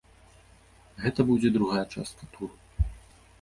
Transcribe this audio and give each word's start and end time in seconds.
Гэта 1.03 1.21
будзе 1.29 1.49
другая 1.59 1.83
частка 1.93 2.23
туру. 2.39 2.89